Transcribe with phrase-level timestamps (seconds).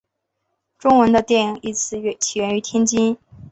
[0.79, 3.15] 中文的电影一词起源于天津。